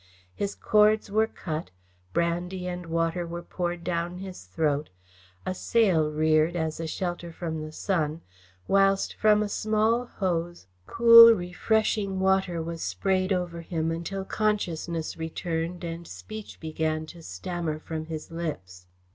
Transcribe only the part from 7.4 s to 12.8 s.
the sun, whilst from a small hose, cool, refreshing water